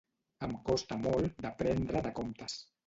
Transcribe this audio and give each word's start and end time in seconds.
Em 0.47 0.55
costa 0.69 0.99
molt 1.03 1.47
d'aprendre 1.47 2.05
de 2.09 2.17
comptes. 2.23 2.63